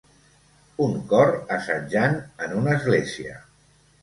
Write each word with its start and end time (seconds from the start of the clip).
Un 0.85 0.95
cor 1.11 1.33
assajant 1.57 2.17
en 2.47 2.57
una 2.63 2.75
església. 2.79 3.39